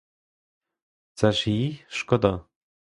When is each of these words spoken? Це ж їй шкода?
Це 1.13 1.31
ж 1.31 1.51
їй 1.51 1.85
шкода? 1.87 2.43